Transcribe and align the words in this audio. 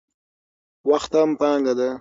وخت 0.89 1.11
هم 1.19 1.29
پانګه 1.39 1.73
ده. 1.77 1.89